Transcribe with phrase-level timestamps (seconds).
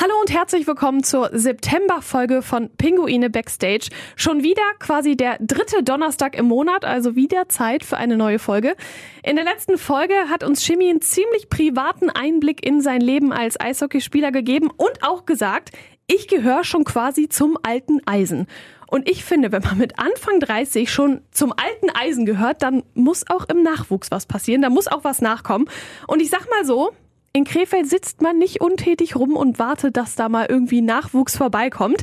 [0.00, 3.88] Hallo und herzlich willkommen zur September-Folge von Pinguine Backstage.
[4.14, 8.76] Schon wieder quasi der dritte Donnerstag im Monat, also wieder Zeit für eine neue Folge.
[9.24, 13.58] In der letzten Folge hat uns Jimmy einen ziemlich privaten Einblick in sein Leben als
[13.58, 15.72] Eishockeyspieler gegeben und auch gesagt,
[16.06, 18.46] ich gehöre schon quasi zum alten Eisen.
[18.86, 23.28] Und ich finde, wenn man mit Anfang 30 schon zum alten Eisen gehört, dann muss
[23.28, 25.68] auch im Nachwuchs was passieren, da muss auch was nachkommen.
[26.06, 26.92] Und ich sag mal so,
[27.32, 32.02] in Krefeld sitzt man nicht untätig rum und wartet, dass da mal irgendwie Nachwuchs vorbeikommt.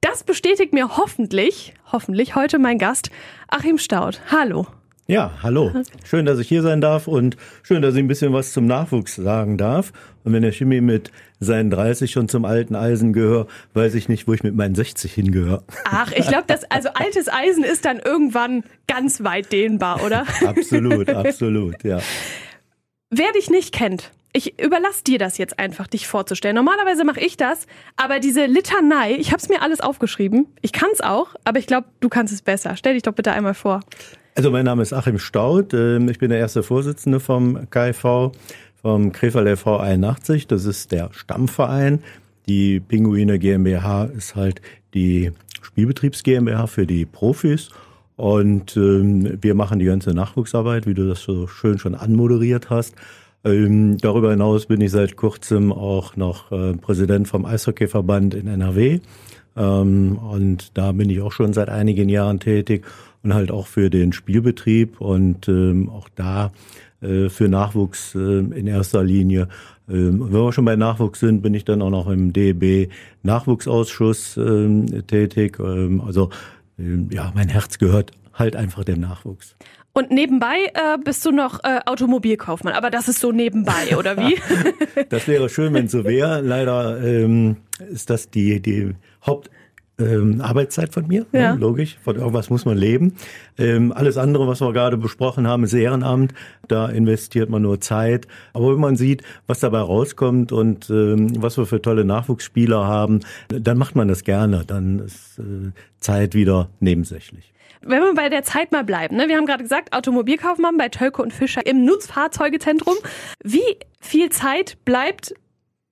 [0.00, 3.10] Das bestätigt mir hoffentlich, hoffentlich heute mein Gast,
[3.48, 4.20] Achim Staud.
[4.30, 4.66] Hallo.
[5.06, 5.70] Ja, hallo.
[6.04, 9.16] Schön, dass ich hier sein darf und schön, dass ich ein bisschen was zum Nachwuchs
[9.16, 9.92] sagen darf.
[10.24, 14.26] Und wenn der Chemie mit seinen 30 schon zum alten Eisen gehört, weiß ich nicht,
[14.26, 15.62] wo ich mit meinen 60 hingehöre.
[15.84, 20.24] Ach, ich glaube, das also altes Eisen ist dann irgendwann ganz weit dehnbar, oder?
[20.46, 22.00] absolut, absolut, ja.
[23.10, 26.56] Wer dich nicht kennt, ich überlasse dir das jetzt einfach, dich vorzustellen.
[26.56, 27.66] Normalerweise mache ich das,
[27.96, 30.48] aber diese Litanei, ich habe es mir alles aufgeschrieben.
[30.60, 32.76] Ich kann es auch, aber ich glaube, du kannst es besser.
[32.76, 33.80] Stell dich doch bitte einmal vor.
[34.34, 35.72] Also mein Name ist Achim Staud.
[35.72, 38.32] Ähm, ich bin der erste Vorsitzende vom KIV,
[38.82, 40.48] vom Krefeld LV 81.
[40.48, 42.02] Das ist der Stammverein.
[42.48, 44.60] Die Pinguine GmbH ist halt
[44.94, 45.30] die
[45.62, 47.68] Spielbetriebs GmbH für die Profis.
[48.16, 52.96] Und ähm, wir machen die ganze Nachwuchsarbeit, wie du das so schön schon anmoderiert hast.
[53.44, 59.00] Ähm, darüber hinaus bin ich seit kurzem auch noch äh, Präsident vom Eishockeyverband in NRW.
[59.56, 62.86] Ähm, und da bin ich auch schon seit einigen Jahren tätig
[63.22, 66.52] und halt auch für den Spielbetrieb und ähm, auch da
[67.02, 69.48] äh, für Nachwuchs äh, in erster Linie.
[69.88, 72.90] Ähm, wenn wir schon bei Nachwuchs sind, bin ich dann auch noch im DEB
[73.22, 75.58] Nachwuchsausschuss ähm, tätig.
[75.60, 76.30] Ähm, also
[76.78, 79.56] ähm, ja, mein Herz gehört halt einfach dem Nachwuchs.
[79.96, 84.36] Und nebenbei äh, bist du noch äh, Automobilkaufmann, aber das ist so nebenbei, oder wie?
[85.08, 86.40] das wäre schön, wenn es so wäre.
[86.40, 89.50] Leider ähm, ist das die, die Haupt
[89.98, 91.40] ähm, Arbeitszeit von mir, ja.
[91.40, 91.54] ja.
[91.54, 91.96] logisch.
[92.02, 93.14] Von irgendwas muss man leben.
[93.56, 96.34] Ähm, alles andere, was wir gerade besprochen haben, ist Ehrenamt.
[96.66, 98.26] Da investiert man nur Zeit.
[98.52, 103.20] Aber wenn man sieht, was dabei rauskommt und ähm, was wir für tolle Nachwuchsspieler haben,
[103.48, 104.64] dann macht man das gerne.
[104.66, 107.53] Dann ist äh, Zeit wieder nebensächlich.
[107.86, 109.28] Wenn wir bei der Zeit mal bleiben, ne?
[109.28, 112.94] wir haben gerade gesagt, Automobilkaufmann bei Tölke und Fischer im Nutzfahrzeugezentrum.
[113.42, 115.34] Wie viel Zeit bleibt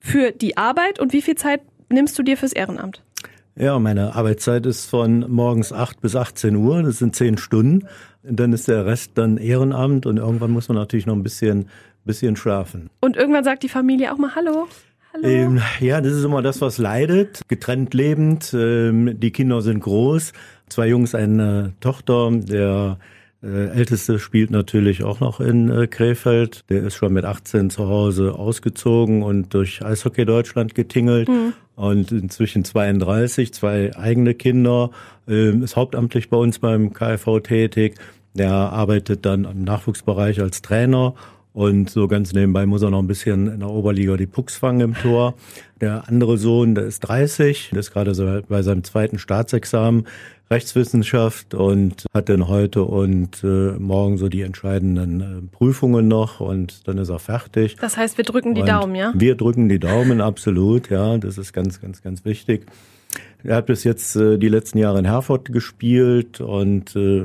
[0.01, 1.61] für die Arbeit und wie viel Zeit
[1.91, 3.03] nimmst du dir fürs Ehrenamt?
[3.55, 7.87] Ja, meine Arbeitszeit ist von morgens 8 bis 18 Uhr, das sind 10 Stunden.
[8.23, 11.69] Und dann ist der Rest dann Ehrenamt und irgendwann muss man natürlich noch ein bisschen,
[12.05, 12.89] bisschen schlafen.
[13.01, 14.69] Und irgendwann sagt die Familie auch mal Hallo.
[15.13, 15.29] Hallo.
[15.29, 17.43] Ähm, ja, das ist immer das, was leidet.
[17.49, 20.33] Getrennt lebend, ähm, die Kinder sind groß.
[20.73, 22.31] Zwei Jungs, eine Tochter.
[22.33, 22.97] Der
[23.43, 26.65] äh, Älteste spielt natürlich auch noch in äh, Krefeld.
[26.71, 31.29] Der ist schon mit 18 zu Hause ausgezogen und durch Eishockey Deutschland getingelt.
[31.29, 31.53] Mhm.
[31.77, 34.93] Und inzwischen 32, zwei eigene Kinder,
[35.29, 37.97] äh, ist hauptamtlich bei uns beim KfV tätig.
[38.33, 41.15] Der arbeitet dann im Nachwuchsbereich als Trainer
[41.55, 44.81] und so ganz nebenbei muss er noch ein bisschen in der Oberliga die Pucks fangen
[44.81, 45.35] im Tor.
[45.81, 50.07] Der andere Sohn, der ist 30, der ist gerade so bei seinem zweiten Staatsexamen
[50.51, 56.87] Rechtswissenschaft und hat dann heute und äh, morgen so die entscheidenden äh, Prüfungen noch und
[56.87, 57.77] dann ist er fertig.
[57.77, 59.13] Das heißt, wir drücken die und Daumen, ja?
[59.17, 61.17] Wir drücken die Daumen, absolut, ja.
[61.17, 62.67] Das ist ganz, ganz, ganz wichtig.
[63.45, 67.25] Er hat bis jetzt äh, die letzten Jahre in Herford gespielt und äh,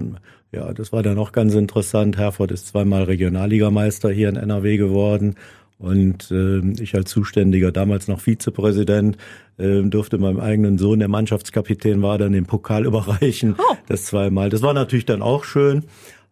[0.52, 2.18] ja, das war dann auch ganz interessant.
[2.18, 5.36] Herford ist zweimal Regionalligameister hier in NRW geworden.
[5.80, 9.18] Und äh, ich als Zuständiger, damals noch Vizepräsident,
[9.58, 13.56] äh, durfte meinem eigenen Sohn, der Mannschaftskapitän war, dann den Pokal überreichen.
[13.58, 13.76] Oh.
[13.88, 14.50] Das zweimal.
[14.50, 15.84] Das war natürlich dann auch schön.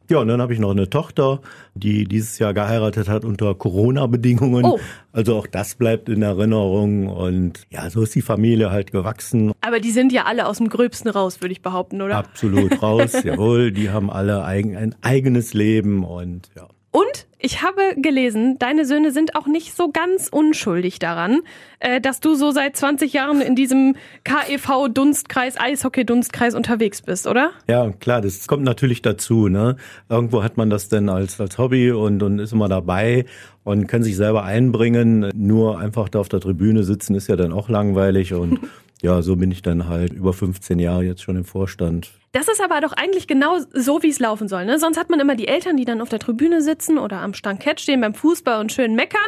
[0.10, 1.42] Ja, und dann habe ich noch eine Tochter,
[1.74, 4.64] die dieses Jahr geheiratet hat unter Corona-Bedingungen.
[4.64, 4.80] Oh.
[5.12, 9.54] Also auch das bleibt in Erinnerung und ja, so ist die Familie halt gewachsen.
[9.62, 12.18] Aber die sind ja alle aus dem Gröbsten raus, würde ich behaupten, oder?
[12.18, 13.72] Absolut raus, jawohl.
[13.72, 16.68] Die haben alle eigen, ein eigenes Leben und ja.
[16.96, 21.42] Und ich habe gelesen, deine Söhne sind auch nicht so ganz unschuldig daran,
[21.82, 27.52] äh, dass du so seit 20 Jahren in diesem KEV-Dunstkreis, Eishockey-Dunstkreis unterwegs bist, oder?
[27.68, 29.50] Ja, klar, das kommt natürlich dazu.
[29.50, 29.76] Ne?
[30.08, 33.26] Irgendwo hat man das denn als, als Hobby und, und ist immer dabei
[33.66, 35.32] und kann sich selber einbringen.
[35.36, 38.62] Nur einfach da auf der Tribüne sitzen ist ja dann auch langweilig und
[39.06, 42.10] ja, so bin ich dann halt über 15 Jahre jetzt schon im Vorstand.
[42.32, 44.66] Das ist aber doch eigentlich genau so, wie es laufen soll.
[44.66, 44.80] Ne?
[44.80, 47.80] Sonst hat man immer die Eltern, die dann auf der Tribüne sitzen oder am Stankett
[47.80, 49.22] stehen beim Fußball und schön meckern.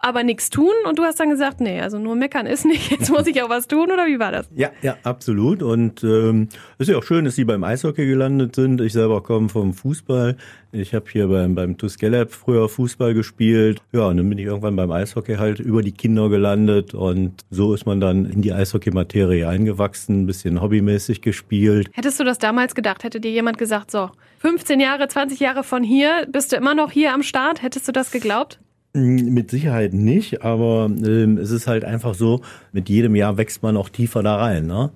[0.00, 3.10] Aber nichts tun und du hast dann gesagt, nee, also nur meckern ist nicht, jetzt
[3.10, 4.48] muss ich auch was tun oder wie war das?
[4.54, 6.48] Ja, ja, absolut und ähm,
[6.78, 8.80] ist ja auch schön, dass sie beim Eishockey gelandet sind.
[8.80, 10.36] Ich selber komme vom Fußball.
[10.72, 13.82] Ich habe hier beim, beim Tuskelab früher Fußball gespielt.
[13.92, 17.74] Ja, und dann bin ich irgendwann beim Eishockey halt über die Kinder gelandet und so
[17.74, 21.90] ist man dann in die Eishockey-Materie eingewachsen, ein bisschen hobbymäßig gespielt.
[21.92, 23.04] Hättest du das damals gedacht?
[23.04, 26.90] Hätte dir jemand gesagt, so, 15 Jahre, 20 Jahre von hier, bist du immer noch
[26.90, 27.62] hier am Start?
[27.62, 28.60] Hättest du das geglaubt?
[28.94, 32.40] Hm, mit Sicherheit nicht, aber ähm, es ist halt einfach so,
[32.72, 34.66] mit jedem Jahr wächst man auch tiefer da rein.
[34.66, 34.90] Ne?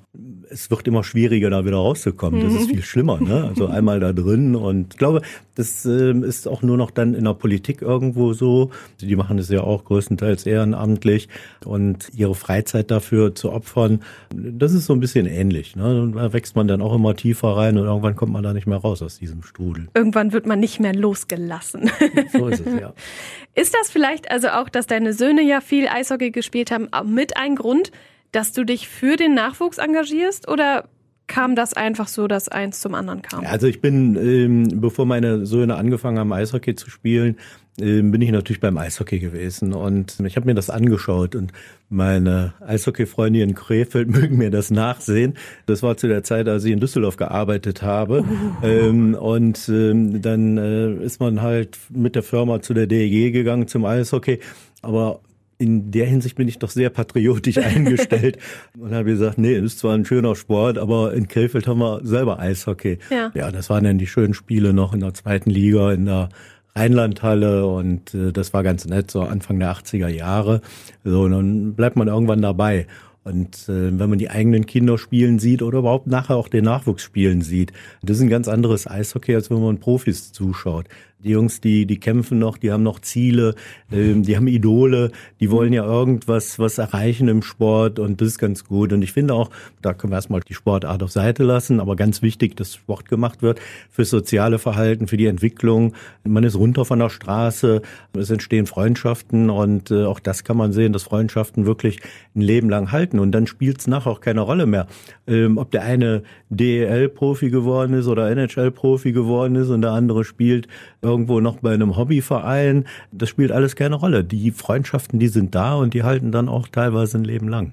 [0.50, 2.41] Es wird immer schwieriger, da wieder rauszukommen.
[2.41, 2.75] Das ist mhm.
[2.75, 3.20] viel schlimmer.
[3.20, 3.44] Ne?
[3.49, 5.23] Also einmal da drin und ich glaube,
[5.55, 8.70] das ähm, ist auch nur noch dann in der Politik irgendwo so.
[9.00, 11.29] Die machen es ja auch größtenteils ehrenamtlich
[11.64, 14.00] und ihre Freizeit dafür zu opfern,
[14.35, 15.76] das ist so ein bisschen ähnlich.
[15.76, 16.12] Ne?
[16.14, 18.79] Da wächst man dann auch immer tiefer rein und irgendwann kommt man da nicht mehr
[18.79, 19.88] raus aus diesem Strudel.
[19.94, 21.90] Irgendwann wird man nicht mehr losgelassen.
[22.32, 22.93] So ist es, ja.
[23.55, 27.55] Ist das vielleicht also auch, dass deine Söhne ja viel Eishockey gespielt haben, mit ein
[27.55, 27.93] Grund,
[28.34, 30.88] dass du dich für den Nachwuchs engagierst oder
[31.26, 33.46] kam das einfach so, dass eins zum anderen kam?
[33.46, 37.36] Also ich bin, ähm, bevor meine Söhne angefangen haben, Eishockey zu spielen,
[37.81, 41.52] ähm, bin ich natürlich beim Eishockey gewesen und ich habe mir das angeschaut und
[41.88, 45.34] meine Eishockey-Freunde in Krefeld mögen mir das nachsehen.
[45.66, 48.22] Das war zu der Zeit, als ich in Düsseldorf gearbeitet habe.
[48.22, 48.66] Uh.
[48.66, 53.66] Ähm, und ähm, dann äh, ist man halt mit der Firma zu der DEG gegangen
[53.66, 54.40] zum Eishockey.
[54.82, 55.20] Aber
[55.58, 58.38] in der Hinsicht bin ich doch sehr patriotisch eingestellt
[58.78, 62.38] und habe gesagt, nee, ist zwar ein schöner Sport, aber in Krefeld haben wir selber
[62.38, 62.98] Eishockey.
[63.10, 63.30] Ja.
[63.34, 66.28] ja, das waren dann die schönen Spiele noch in der zweiten Liga, in der
[66.76, 70.60] Rheinlandhalle und äh, das war ganz nett, so Anfang der 80er Jahre.
[71.04, 72.86] So, und dann bleibt man irgendwann dabei.
[73.22, 77.02] Und äh, wenn man die eigenen Kinder spielen sieht oder überhaupt nachher auch den Nachwuchs
[77.02, 77.72] spielen sieht,
[78.02, 80.86] das ist ein ganz anderes Eishockey, als wenn man Profis zuschaut.
[81.25, 83.55] Die Jungs, die, die kämpfen noch, die haben noch Ziele,
[83.91, 85.11] ähm, die haben Idole,
[85.41, 88.93] die wollen ja irgendwas was erreichen im Sport und das ist ganz gut.
[88.93, 89.49] Und ich finde auch,
[89.81, 93.41] da können wir erstmal die Sportart auf Seite lassen, aber ganz wichtig, dass Sport gemacht
[93.41, 93.59] wird
[93.91, 95.94] fürs soziale Verhalten, für die Entwicklung.
[96.25, 97.81] Man ist runter von der Straße,
[98.12, 102.00] es entstehen Freundschaften und äh, auch das kann man sehen, dass Freundschaften wirklich
[102.37, 104.88] ein Leben lang halten und dann spielt es nachher auch keine Rolle mehr,
[105.26, 110.69] ähm, ob der eine DEL-Profi geworden ist oder NHL-Profi geworden ist und der andere spielt
[111.14, 112.87] irgendwo noch bei einem Hobbyverein.
[113.12, 114.25] Das spielt alles keine Rolle.
[114.25, 117.72] Die Freundschaften, die sind da und die halten dann auch teilweise ein Leben lang.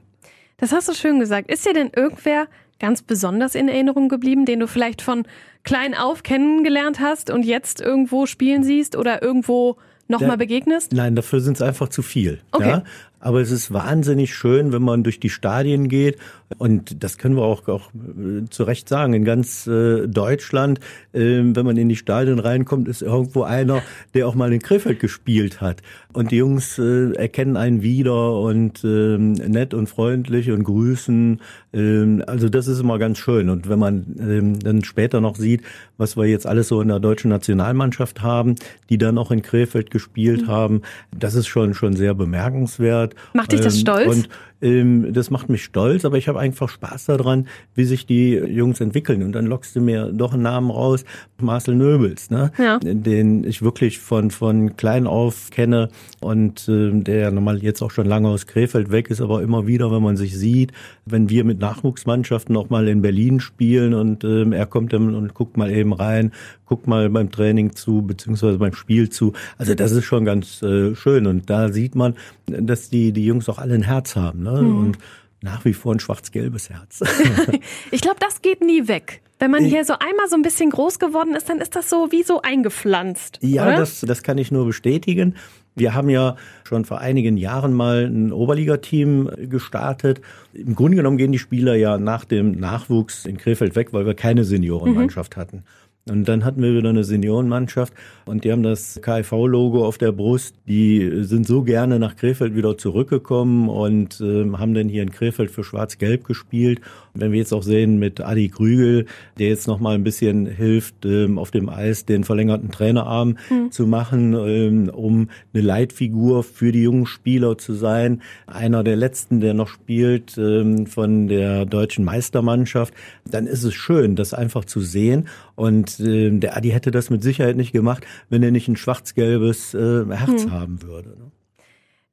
[0.57, 1.51] Das hast du schön gesagt.
[1.51, 2.47] Ist dir denn irgendwer
[2.79, 5.23] ganz besonders in Erinnerung geblieben, den du vielleicht von
[5.63, 9.77] klein auf kennengelernt hast und jetzt irgendwo spielen siehst oder irgendwo
[10.07, 10.93] nochmal begegnest?
[10.93, 12.41] Nein, dafür sind es einfach zu viel.
[12.51, 12.69] Okay.
[12.69, 12.83] Ja?
[13.21, 16.18] Aber es ist wahnsinnig schön, wenn man durch die Stadien geht.
[16.57, 19.13] Und das können wir auch, auch äh, zu Recht sagen.
[19.13, 20.79] In ganz äh, Deutschland,
[21.13, 23.83] äh, wenn man in die Stadien reinkommt, ist irgendwo einer,
[24.15, 25.81] der auch mal in Krefeld gespielt hat.
[26.13, 31.39] Und die Jungs äh, erkennen einen wieder und äh, nett und freundlich und grüßen.
[31.74, 33.50] Äh, also das ist immer ganz schön.
[33.50, 35.62] Und wenn man äh, dann später noch sieht,
[35.97, 38.56] was wir jetzt alles so in der deutschen Nationalmannschaft haben,
[38.89, 40.47] die dann auch in Krefeld gespielt mhm.
[40.47, 40.81] haben,
[41.17, 43.35] das ist schon, schon sehr bemerkenswert hat.
[43.35, 44.15] Macht dich das ähm, stolz?
[44.15, 44.29] Und
[44.61, 49.23] das macht mich stolz, aber ich habe einfach Spaß daran, wie sich die Jungs entwickeln.
[49.23, 51.03] Und dann lockst du mir doch einen Namen raus,
[51.39, 52.51] Marcel Nöbels, ne?
[52.59, 52.77] ja.
[52.79, 58.05] den ich wirklich von, von klein auf kenne und äh, der normal jetzt auch schon
[58.05, 60.71] lange aus Krefeld weg ist, aber immer wieder, wenn man sich sieht,
[61.05, 65.33] wenn wir mit Nachwuchsmannschaften auch mal in Berlin spielen und äh, er kommt dann und
[65.33, 66.31] guckt mal eben rein,
[66.65, 69.33] guckt mal beim Training zu, beziehungsweise beim Spiel zu.
[69.57, 72.13] Also das ist schon ganz äh, schön und da sieht man,
[72.45, 74.43] dass die, die Jungs auch alle ein Herz haben.
[74.43, 74.50] Ne?
[74.53, 74.62] Ne?
[74.62, 74.77] Mhm.
[74.80, 74.98] Und
[75.42, 77.01] nach wie vor ein schwarz-gelbes Herz.
[77.91, 79.22] ich glaube, das geht nie weg.
[79.39, 82.12] Wenn man hier so einmal so ein bisschen groß geworden ist, dann ist das so
[82.12, 83.39] wie so eingepflanzt.
[83.41, 85.36] Ja, das, das kann ich nur bestätigen.
[85.74, 90.22] Wir haben ja schon vor einigen Jahren mal ein Oberligateam gestartet.
[90.53, 94.13] Im Grunde genommen gehen die Spieler ja nach dem Nachwuchs in Krefeld weg, weil wir
[94.13, 95.41] keine Seniorenmannschaft mhm.
[95.41, 95.63] hatten.
[96.10, 97.93] Und dann hatten wir wieder eine Seniorenmannschaft
[98.25, 100.55] und die haben das KIV-Logo auf der Brust.
[100.67, 105.51] Die sind so gerne nach Krefeld wieder zurückgekommen und äh, haben dann hier in Krefeld
[105.51, 106.81] für Schwarz-Gelb gespielt.
[107.13, 109.05] Und wenn wir jetzt auch sehen mit Adi Krügel,
[109.38, 113.72] der jetzt noch mal ein bisschen hilft, ähm, auf dem Eis den verlängerten Trainerarm mhm.
[113.72, 118.24] zu machen, ähm, um eine Leitfigur für die jungen Spieler zu sein.
[118.48, 122.91] Einer der letzten, der noch spielt ähm, von der deutschen Meistermannschaft.
[123.29, 127.24] Dann ist es schön, das einfach zu sehen und äh, der Adi hätte das mit
[127.24, 130.51] Sicherheit nicht gemacht, wenn er nicht ein schwarz-gelbes äh, Herz hm.
[130.51, 131.10] haben würde.
[131.10, 131.31] Ne?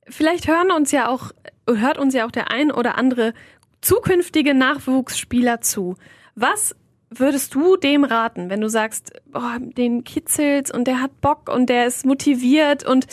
[0.08, 1.32] Vielleicht hören uns ja auch,
[1.68, 3.34] hört uns ja auch der ein oder andere
[3.80, 5.96] zukünftige Nachwuchsspieler zu.
[6.34, 6.74] Was
[7.10, 11.68] würdest du dem raten, wenn du sagst, oh, den kitzelt und der hat Bock und
[11.68, 13.06] der ist motiviert und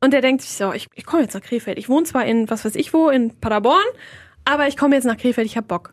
[0.00, 1.76] und der denkt sich so, ich, ich komme jetzt nach Krefeld.
[1.76, 3.84] Ich wohne zwar in, was weiß ich wo, in Paderborn,
[4.44, 5.92] aber ich komme jetzt nach Krefeld, ich hab Bock.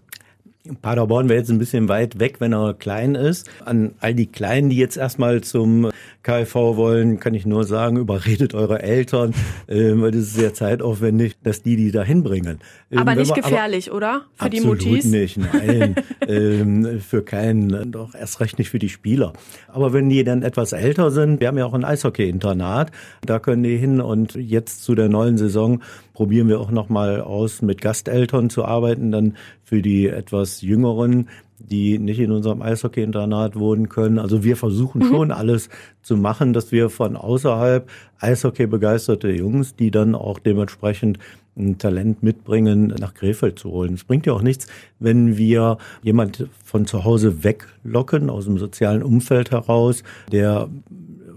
[0.82, 3.50] Paderborn wäre jetzt ein bisschen weit weg, wenn er klein ist.
[3.64, 5.92] An all die Kleinen, die jetzt erstmal zum
[6.24, 9.34] KfV wollen, kann ich nur sagen, überredet eure Eltern,
[9.68, 12.60] äh, weil das ist sehr zeitaufwendig, dass die die da hinbringen.
[12.92, 14.22] Ähm, aber nicht man, gefährlich, aber, oder?
[14.34, 15.06] Für die Mutis?
[15.06, 15.96] nicht, nein.
[16.28, 19.34] ähm, für keinen, doch erst recht nicht für die Spieler.
[19.68, 22.92] Aber wenn die dann etwas älter sind, wir haben ja auch ein Eishockey-Internat,
[23.26, 25.82] da können die hin und jetzt zu der neuen Saison
[26.16, 31.28] probieren wir auch nochmal aus, mit Gasteltern zu arbeiten, dann für die etwas jüngeren,
[31.60, 34.18] die nicht in unserem Eishockey-Internat wohnen können.
[34.18, 35.10] Also wir versuchen mhm.
[35.10, 35.70] schon alles
[36.02, 41.20] zu machen, dass wir von außerhalb Eishockey begeisterte Jungs, die dann auch dementsprechend
[41.58, 43.94] ein Talent mitbringen, nach Krefeld zu holen.
[43.94, 44.68] Es bringt ja auch nichts,
[45.00, 50.70] wenn wir jemand von zu Hause weglocken, aus dem sozialen Umfeld heraus, der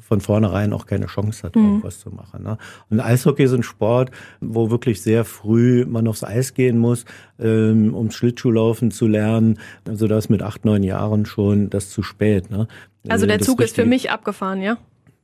[0.09, 1.83] von vornherein auch keine Chance hat, mhm.
[1.83, 2.43] was zu machen.
[2.43, 2.57] Ne?
[2.89, 4.11] Und Eishockey ist ein Sport,
[4.41, 7.05] wo wirklich sehr früh man aufs Eis gehen muss,
[7.39, 9.59] ähm, um Schlittschuhlaufen zu lernen.
[9.87, 12.51] Also das mit acht, neun Jahren schon das zu spät.
[12.51, 12.69] Ne?
[13.07, 14.79] Also der das Zug ist für mich abgefahren, ja?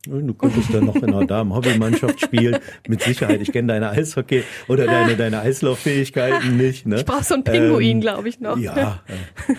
[0.06, 2.58] Du könntest dann noch in einer Damen-Hobbymannschaft spielen,
[2.88, 3.40] mit Sicherheit.
[3.40, 6.86] Ich kenne deine Eishockey oder deine, deine Eislauffähigkeiten nicht.
[6.86, 6.96] Ne?
[6.96, 8.58] Ich brauche so einen Pinguin, ähm, glaube ich, noch.
[8.58, 9.00] Ja,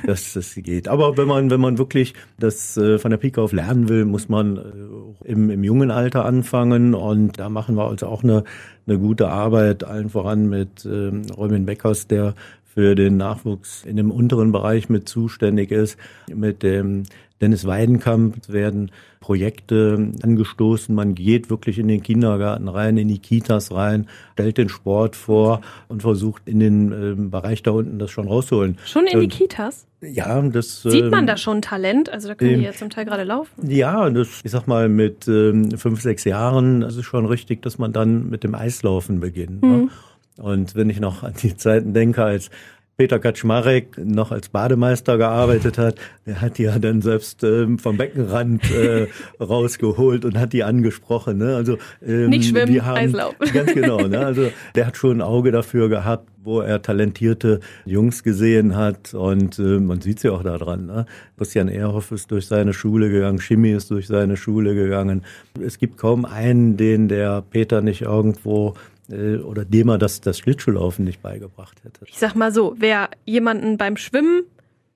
[0.06, 0.88] das, das geht.
[0.88, 4.30] Aber wenn man, wenn man wirklich das äh, von der Pike auf lernen will, muss
[4.30, 6.94] man äh, im, im jungen Alter anfangen.
[6.94, 8.44] Und da machen wir also auch eine,
[8.88, 12.36] eine gute Arbeit, allen voran mit ähm, Robin Beckers, der
[12.76, 15.98] für den Nachwuchs in dem unteren Bereich mit zuständig ist,
[16.28, 17.04] mit dem
[17.42, 20.94] Dennis Weidenkamp werden Projekte angestoßen.
[20.94, 25.62] Man geht wirklich in den Kindergarten rein, in die Kitas rein, stellt den Sport vor
[25.88, 28.78] und versucht in den äh, Bereich da unten das schon rauszuholen.
[28.86, 29.88] Schon in die Kitas?
[30.02, 32.10] Ja, das sieht man ähm, da schon Talent.
[32.10, 33.68] Also da können ähm, die ja zum Teil gerade laufen.
[33.68, 37.78] Ja, das, ich sag mal mit ähm, fünf, sechs Jahren, das ist schon richtig, dass
[37.78, 39.64] man dann mit dem Eislaufen beginnt.
[39.64, 39.68] Ne?
[39.68, 39.84] Mhm.
[39.86, 39.90] Ne?
[40.38, 42.50] Und wenn ich noch an die Zeiten denke, als
[42.98, 47.98] Peter Kaczmarek noch als Bademeister gearbeitet hat, der hat die ja dann selbst ähm, vom
[47.98, 49.08] Beckenrand äh,
[49.44, 51.38] rausgeholt und hat die angesprochen.
[51.38, 51.56] Ne?
[51.56, 53.36] Also ähm, nicht schwimmen, die haben, Eislauf.
[53.54, 54.08] Ganz genau.
[54.08, 54.26] Ne?
[54.26, 59.60] Also der hat schon ein Auge dafür gehabt, wo er talentierte Jungs gesehen hat und
[59.60, 60.86] äh, man sieht sie ja auch da dran.
[60.86, 61.06] Ne?
[61.38, 65.24] Christian Ehrhoff ist durch seine Schule gegangen, Schimmi ist durch seine Schule gegangen.
[65.60, 68.76] Es gibt kaum einen, den der Peter nicht irgendwo
[69.10, 72.06] oder dem er das, das Schlittschuhlaufen nicht beigebracht hätte.
[72.08, 74.44] Ich sag mal so, wer jemanden beim Schwimmen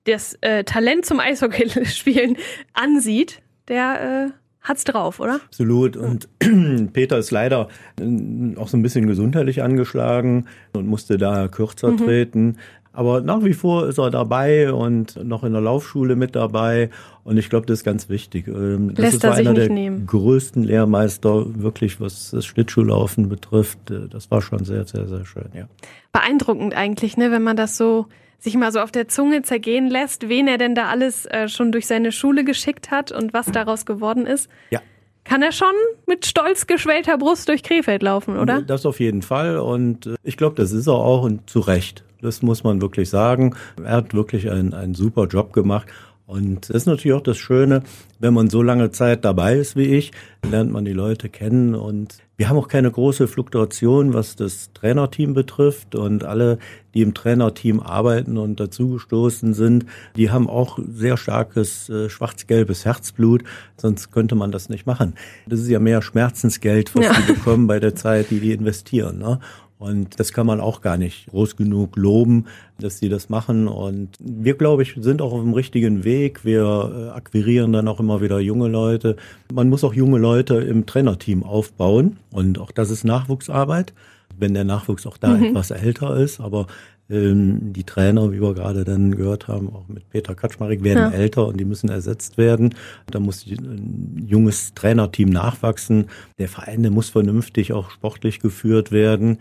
[0.04, 2.36] das äh, Talent zum Eishockeyspielen
[2.72, 5.40] ansieht, der äh, hat's drauf, oder?
[5.46, 5.96] Absolut.
[5.96, 6.28] Und
[6.92, 7.68] Peter ist leider
[8.00, 11.96] äh, auch so ein bisschen gesundheitlich angeschlagen und musste da kürzer mhm.
[11.98, 12.56] treten.
[12.92, 16.90] Aber nach wie vor ist er dabei und noch in der Laufschule mit dabei.
[17.22, 18.48] Und ich glaube, das ist ganz wichtig.
[18.48, 20.06] Ähm, das Lässt ist einer der nehmen.
[20.06, 23.90] größten Lehrmeister, wirklich, was das Schlittschuhlaufen betrifft.
[23.90, 25.68] Äh, das war schon sehr, sehr, sehr schön, ja.
[26.12, 28.06] Beeindruckend eigentlich, ne, wenn man das so
[28.40, 31.72] sich mal so auf der Zunge zergehen lässt, wen er denn da alles äh, schon
[31.72, 34.48] durch seine Schule geschickt hat und was daraus geworden ist.
[34.70, 34.80] Ja.
[35.24, 35.74] Kann er schon
[36.06, 38.62] mit stolz geschwellter Brust durch Krefeld laufen, oder?
[38.62, 39.58] Das auf jeden Fall.
[39.58, 42.04] Und äh, ich glaube, das ist er auch und zu Recht.
[42.22, 43.54] Das muss man wirklich sagen.
[43.82, 45.88] Er hat wirklich einen, einen super Job gemacht.
[46.26, 47.82] Und das ist natürlich auch das Schöne,
[48.20, 50.12] wenn man so lange Zeit dabei ist wie ich,
[50.48, 55.34] lernt man die Leute kennen und wir haben auch keine große Fluktuation, was das Trainerteam
[55.34, 56.58] betrifft und alle,
[56.94, 59.84] die im Trainerteam arbeiten und dazugestoßen sind,
[60.16, 63.44] die haben auch sehr starkes äh, schwarz-gelbes Herzblut,
[63.76, 65.16] sonst könnte man das nicht machen.
[65.48, 67.12] Das ist ja mehr Schmerzensgeld, was ja.
[67.12, 69.18] die bekommen bei der Zeit, die die investieren.
[69.18, 69.38] Ne?
[69.80, 72.44] Und das kann man auch gar nicht groß genug loben,
[72.78, 73.66] dass sie das machen.
[73.66, 76.44] Und wir, glaube ich, sind auch auf dem richtigen Weg.
[76.44, 79.16] Wir äh, akquirieren dann auch immer wieder junge Leute.
[79.52, 82.18] Man muss auch junge Leute im Trainerteam aufbauen.
[82.30, 83.92] Und auch das ist Nachwuchsarbeit
[84.40, 85.44] wenn der Nachwuchs auch da mhm.
[85.44, 86.40] etwas älter ist.
[86.40, 86.66] Aber
[87.10, 91.18] ähm, die Trainer, wie wir gerade dann gehört haben, auch mit Peter Kaczmarek, werden ja.
[91.18, 92.74] älter und die müssen ersetzt werden.
[93.10, 96.06] Da muss ein junges Trainerteam nachwachsen.
[96.38, 99.38] Der Verein, der muss vernünftig auch sportlich geführt werden.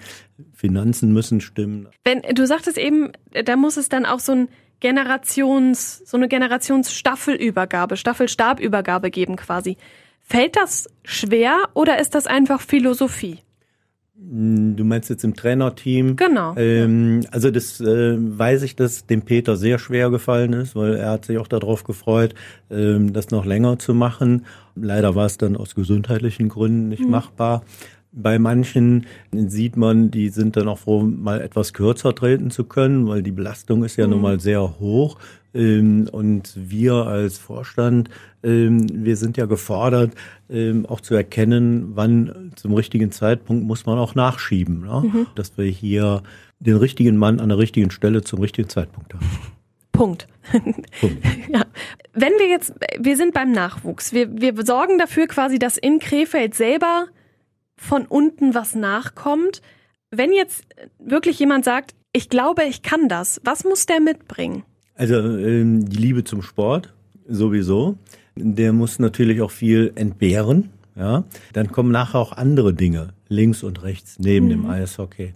[0.54, 1.88] Finanzen müssen stimmen.
[2.04, 3.12] Wenn du sagtest eben,
[3.46, 4.50] da muss es dann auch so ein
[4.80, 9.78] Generations, so eine Generationsstaffelübergabe, Staffelstabübergabe geben quasi.
[10.22, 13.40] Fällt das schwer oder ist das einfach Philosophie?
[14.20, 16.16] Hm, du meinst jetzt im Trainerteam?
[16.16, 16.56] Genau.
[16.58, 21.12] Ähm, also das äh, weiß ich, dass dem Peter sehr schwer gefallen ist, weil er
[21.12, 22.36] hat sich auch darauf gefreut,
[22.70, 24.46] ähm, das noch länger zu machen.
[24.76, 27.12] Leider war es dann aus gesundheitlichen Gründen nicht mhm.
[27.12, 27.64] machbar.
[28.12, 33.08] Bei manchen sieht man, die sind dann auch froh, mal etwas kürzer treten zu können,
[33.08, 34.14] weil die Belastung ist ja mhm.
[34.14, 35.18] nun mal sehr hoch.
[35.54, 38.10] Ähm, und wir als Vorstand,
[38.44, 40.14] ähm, wir sind ja gefordert,
[40.50, 45.04] ähm, auch zu erkennen, wann zum richtigen Zeitpunkt muss man auch nachschieben, ne?
[45.06, 45.28] mhm.
[45.36, 46.24] dass wir hier
[46.60, 49.26] den richtigen Mann an der richtigen Stelle zum richtigen Zeitpunkt haben.
[49.92, 50.28] Punkt.
[51.02, 51.26] Punkt.
[51.50, 51.66] ja.
[52.14, 54.14] Wenn wir jetzt, wir sind beim Nachwuchs.
[54.14, 57.08] Wir, wir sorgen dafür quasi, dass in Krefeld selber
[57.76, 59.62] von unten was nachkommt.
[60.12, 60.64] Wenn jetzt
[61.00, 64.64] wirklich jemand sagt, ich glaube, ich kann das, was muss der mitbringen?
[65.00, 66.94] Also ähm, die Liebe zum Sport
[67.26, 67.98] sowieso.
[68.36, 70.72] Der muss natürlich auch viel entbehren.
[70.98, 74.50] Ja, dann kommen nachher auch andere Dinge links und rechts neben mhm.
[74.50, 75.34] dem Eishockey.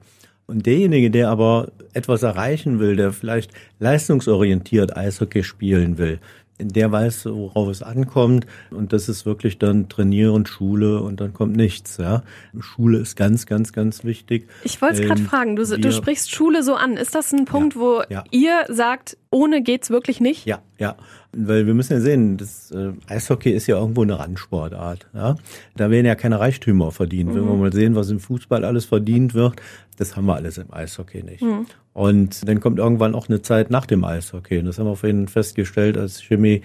[0.47, 6.19] Und derjenige, der aber etwas erreichen will, der vielleicht leistungsorientiert Eishockey spielen will,
[6.59, 8.45] der weiß, worauf es ankommt.
[8.71, 11.97] Und das ist wirklich dann Trainieren, Schule und dann kommt nichts.
[11.97, 12.23] Ja.
[12.59, 14.47] Schule ist ganz, ganz, ganz wichtig.
[14.63, 16.97] Ich wollte es gerade ähm, fragen, du, du sprichst Schule so an.
[16.97, 18.23] Ist das ein Punkt, ja, wo ja.
[18.31, 20.45] ihr sagt, ohne geht's wirklich nicht?
[20.45, 20.95] Ja, ja.
[21.31, 25.07] Weil wir müssen ja sehen, das äh, Eishockey ist ja irgendwo eine Randsportart.
[25.13, 25.35] Ja?
[25.75, 27.31] Da werden ja keine Reichtümer verdient.
[27.31, 27.35] Mhm.
[27.35, 29.55] Wenn wir mal sehen, was im Fußball alles verdient wird,
[29.97, 31.41] das haben wir alles im Eishockey nicht.
[31.41, 31.65] Mhm.
[31.93, 34.59] Und dann kommt irgendwann auch eine Zeit nach dem Eishockey.
[34.59, 36.61] Und das haben wir vorhin festgestellt, als Chemie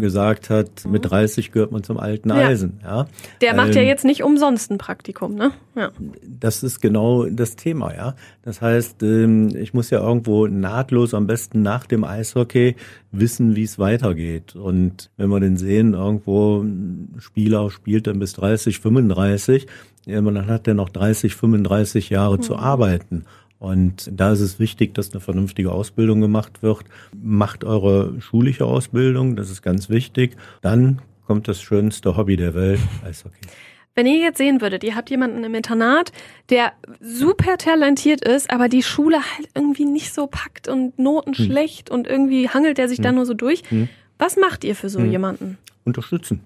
[0.00, 2.80] gesagt hat, mit 30 gehört man zum alten Eisen.
[2.82, 3.06] Ja.
[3.40, 5.52] Der macht ähm, ja jetzt nicht umsonst ein Praktikum, ne?
[5.74, 5.90] Ja.
[6.22, 8.14] Das ist genau das Thema, ja.
[8.42, 12.76] Das heißt, ähm, ich muss ja irgendwo nahtlos am besten nach dem Eishockey
[13.12, 14.56] wissen, wie es weitergeht.
[14.56, 19.66] Und wenn wir den sehen, irgendwo ein Spieler spielt dann bis 30, 35,
[20.06, 22.42] ja, dann hat er noch 30, 35 Jahre mhm.
[22.42, 23.24] zu arbeiten.
[23.60, 26.86] Und da ist es wichtig, dass eine vernünftige Ausbildung gemacht wird.
[27.22, 30.36] Macht eure schulische Ausbildung, das ist ganz wichtig.
[30.62, 33.36] Dann kommt das schönste Hobby der Welt, Eishockey.
[33.94, 36.10] Wenn ihr jetzt sehen würdet, ihr habt jemanden im Internat,
[36.48, 41.44] der super talentiert ist, aber die Schule halt irgendwie nicht so packt und Noten hm.
[41.44, 43.04] schlecht und irgendwie hangelt er sich hm.
[43.04, 43.62] da nur so durch.
[43.68, 43.90] Hm.
[44.16, 45.10] Was macht ihr für so hm.
[45.10, 45.58] jemanden?
[45.84, 46.40] Unterstützen.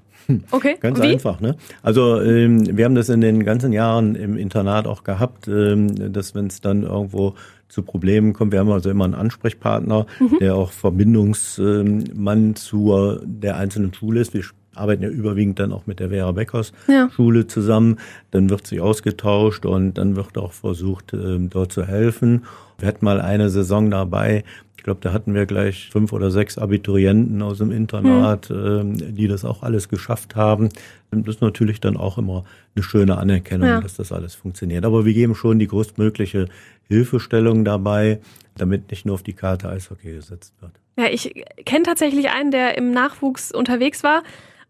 [0.51, 0.77] Okay.
[0.81, 1.13] Ganz Wie?
[1.13, 1.57] einfach, ne?
[1.83, 6.35] Also ähm, wir haben das in den ganzen Jahren im Internat auch gehabt, ähm, dass
[6.35, 7.35] wenn es dann irgendwo
[7.69, 10.39] zu Problemen kommt, wir haben also immer einen Ansprechpartner, mhm.
[10.41, 14.33] der auch Verbindungsmann zur der einzelnen Schule ist.
[14.33, 17.11] Wir arbeiten ja überwiegend dann auch mit der Vera Beckers ja.
[17.11, 17.99] Schule zusammen.
[18.31, 22.45] Dann wird sich ausgetauscht und dann wird auch versucht, ähm, dort zu helfen.
[22.79, 24.45] Wir hatten mal eine Saison dabei,
[24.85, 29.15] ich glaube, da hatten wir gleich fünf oder sechs Abiturienten aus dem Internat, mhm.
[29.15, 30.69] die das auch alles geschafft haben.
[31.11, 32.45] Das ist natürlich dann auch immer
[32.77, 33.81] eine schöne Anerkennung, ja.
[33.81, 34.85] dass das alles funktioniert.
[34.85, 36.49] Aber wir geben schon die größtmögliche
[36.87, 38.21] Hilfestellung dabei,
[38.59, 40.73] damit nicht nur auf die Karte Eishockey gesetzt wird.
[40.99, 41.33] Ja, ich
[41.65, 44.23] kenne tatsächlich einen, der im Nachwuchs unterwegs war.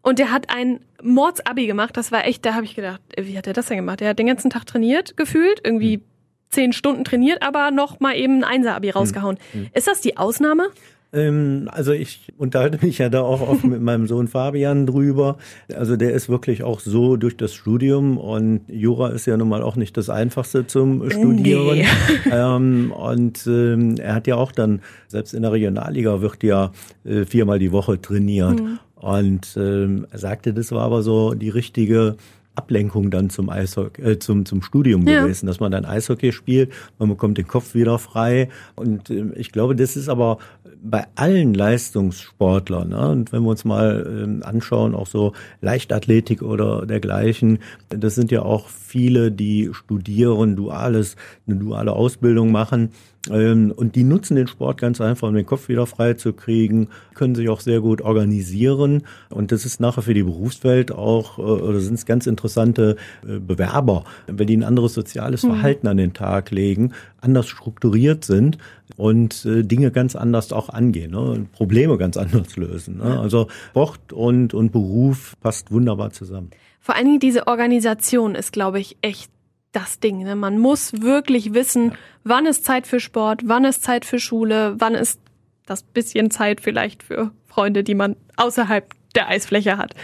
[0.05, 1.97] Und der hat ein Mordsabi gemacht.
[1.97, 4.01] Das war echt, da habe ich gedacht, wie hat er das denn gemacht?
[4.01, 6.03] Der hat den ganzen Tag trainiert, gefühlt, irgendwie mhm
[6.51, 8.93] zehn Stunden trainiert, aber noch mal eben ein Einser-Abi hm.
[8.93, 9.37] rausgehauen.
[9.51, 9.67] Hm.
[9.73, 10.69] Ist das die Ausnahme?
[11.11, 15.37] Ähm, also ich unterhalte mich ja da auch oft mit meinem Sohn Fabian drüber.
[15.73, 19.63] Also der ist wirklich auch so durch das Studium und Jura ist ja nun mal
[19.63, 21.79] auch nicht das Einfachste zum Studieren.
[21.79, 21.85] Nee.
[22.31, 26.71] Ähm, und ähm, er hat ja auch dann, selbst in der Regionalliga wird ja
[27.03, 28.59] äh, viermal die Woche trainiert.
[28.59, 28.79] Mhm.
[29.05, 32.15] Und ähm, er sagte, das war aber so die richtige
[32.55, 35.21] Ablenkung dann zum Eishockey, äh, zum, zum Studium ja.
[35.21, 38.49] gewesen, dass man dann Eishockey spielt, man bekommt den Kopf wieder frei.
[38.73, 40.39] Und äh, ich glaube, das ist aber
[40.81, 43.09] bei allen Leistungssportlern, ne?
[43.09, 48.41] und wenn wir uns mal äh, anschauen, auch so Leichtathletik oder dergleichen, das sind ja
[48.41, 51.15] auch viele, die studieren, duales,
[51.45, 52.89] eine duale Ausbildung machen
[53.27, 57.35] und die nutzen den Sport ganz einfach, um den Kopf wieder frei zu kriegen, können
[57.35, 59.03] sich auch sehr gut organisieren.
[59.29, 63.39] Und das ist nachher für die Berufswelt auch, äh, oder sind es ganz interessante äh,
[63.39, 65.49] Bewerber, wenn die ein anderes soziales mhm.
[65.49, 68.57] Verhalten an den Tag legen, anders strukturiert sind
[68.97, 71.47] und äh, Dinge ganz anders auch angehen, ne?
[71.53, 72.97] Probleme ganz anders lösen.
[72.97, 73.19] Ne?
[73.19, 76.51] Also Sport und, und Beruf passt wunderbar zusammen.
[76.79, 79.31] Vor allen Dingen diese Organisation ist, glaube ich, echt
[79.75, 80.23] das Ding.
[80.23, 80.35] Ne?
[80.35, 81.97] Man muss wirklich wissen, ja.
[82.23, 85.19] wann ist Zeit für Sport, wann ist Zeit für Schule, wann ist
[85.65, 89.95] das bisschen Zeit vielleicht für Freunde, die man außerhalb der Eisfläche hat.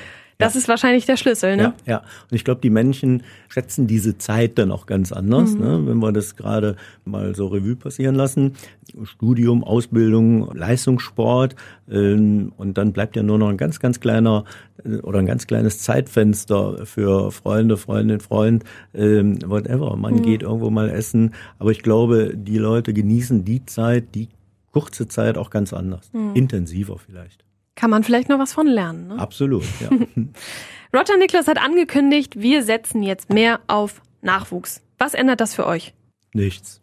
[0.42, 1.64] Das ist wahrscheinlich der Schlüssel, ne?
[1.64, 1.98] Ja, ja.
[1.98, 5.62] Und ich glaube, die Menschen schätzen diese Zeit dann auch ganz anders, mhm.
[5.62, 5.88] ne?
[5.88, 6.76] wenn wir das gerade
[7.06, 8.56] mal so Revue passieren lassen.
[9.04, 11.56] Studium, Ausbildung, Leistungssport
[11.90, 14.44] ähm, und dann bleibt ja nur noch ein ganz, ganz kleiner
[14.84, 19.96] äh, oder ein ganz kleines Zeitfenster für Freunde, Freundin, Freund, ähm, whatever.
[19.96, 20.22] Man mhm.
[20.24, 24.30] geht irgendwo mal essen, aber ich glaube, die Leute genießen die Zeit, die
[24.72, 26.32] kurze Zeit auch ganz anders, mhm.
[26.34, 27.44] intensiver vielleicht.
[27.82, 29.08] Kann man vielleicht noch was von lernen.
[29.08, 29.18] Ne?
[29.18, 29.90] Absolut, ja.
[30.96, 34.84] Roger Niklas hat angekündigt, wir setzen jetzt mehr auf Nachwuchs.
[35.00, 35.96] Was ändert das für euch?
[36.32, 36.80] Nichts.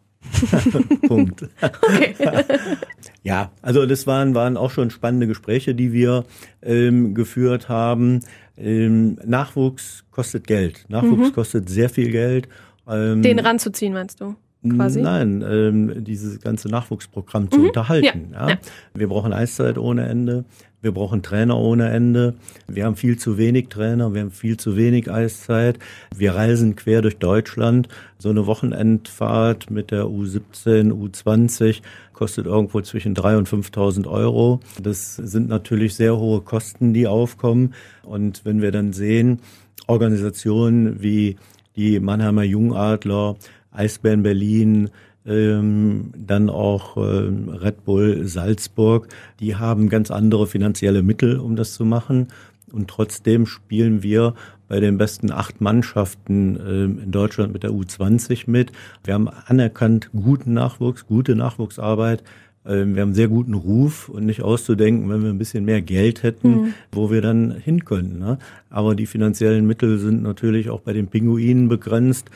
[1.07, 1.47] Punkt.
[1.61, 2.15] Okay.
[3.23, 6.25] ja, also das waren, waren auch schon spannende Gespräche, die wir
[6.61, 8.19] ähm, geführt haben.
[8.57, 10.83] Ähm, Nachwuchs kostet Geld.
[10.89, 11.33] Nachwuchs mhm.
[11.33, 12.49] kostet sehr viel Geld.
[12.89, 14.35] Ähm, Den ranzuziehen, meinst du?
[14.67, 15.01] Quasi?
[15.01, 17.51] Nein, ähm, dieses ganze Nachwuchsprogramm mhm.
[17.51, 18.31] zu unterhalten.
[18.33, 18.49] Ja.
[18.49, 18.57] Ja.
[18.93, 20.43] Wir brauchen Eiszeit ohne Ende.
[20.81, 22.35] Wir brauchen Trainer ohne Ende.
[22.67, 25.79] Wir haben viel zu wenig Trainer, wir haben viel zu wenig Eiszeit.
[26.15, 27.89] Wir reisen quer durch Deutschland.
[28.17, 31.81] So eine Wochenendfahrt mit der U17, U20
[32.13, 34.59] kostet irgendwo zwischen 3.000 und 5.000 Euro.
[34.81, 37.73] Das sind natürlich sehr hohe Kosten, die aufkommen.
[38.03, 39.39] Und wenn wir dann sehen,
[39.87, 41.37] Organisationen wie
[41.75, 43.35] die Mannheimer Jungadler,
[43.79, 44.89] Eisbären Berlin,
[45.25, 49.07] ähm, dann auch ähm, Red Bull Salzburg.
[49.39, 52.27] Die haben ganz andere finanzielle Mittel, um das zu machen.
[52.71, 54.35] Und trotzdem spielen wir
[54.67, 58.71] bei den besten acht Mannschaften ähm, in Deutschland mit der U20 mit.
[59.03, 62.23] Wir haben anerkannt guten Nachwuchs, gute Nachwuchsarbeit.
[62.65, 65.81] Ähm, wir haben einen sehr guten Ruf und nicht auszudenken, wenn wir ein bisschen mehr
[65.81, 66.73] Geld hätten, mhm.
[66.91, 68.19] wo wir dann hin können.
[68.19, 68.37] Ne?
[68.69, 72.29] Aber die finanziellen Mittel sind natürlich auch bei den Pinguinen begrenzt